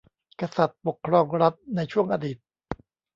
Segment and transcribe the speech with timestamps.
[0.39, 2.37] กษัตริย์ปกครองรัฐในช่วงอดีต